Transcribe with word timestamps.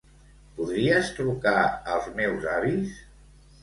Podries 0.59 1.13
trucar 1.21 1.55
als 1.99 2.11
meus 2.19 2.53
avis? 2.59 3.01